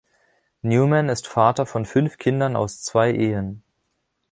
[0.63, 3.61] Newman ist Vater von fünf Kindern aus zwei Ehen.